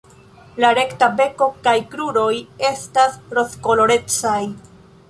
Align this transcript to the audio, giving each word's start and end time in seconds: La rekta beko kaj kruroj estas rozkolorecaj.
La 0.63 0.69
rekta 0.77 1.09
beko 1.19 1.49
kaj 1.67 1.75
kruroj 1.93 2.33
estas 2.73 3.21
rozkolorecaj. 3.41 4.41